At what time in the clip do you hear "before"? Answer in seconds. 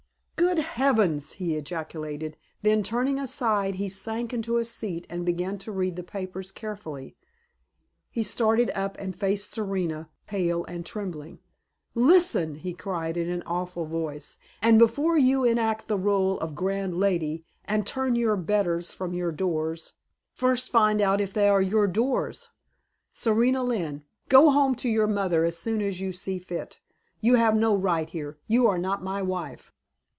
14.77-15.17